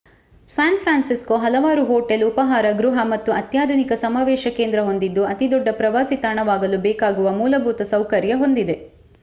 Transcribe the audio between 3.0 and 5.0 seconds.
ಮತ್ತು ಅತ್ಯಾಧುನಿಕ ಸಮಾವೇಶ ಕೇಂದ್ರ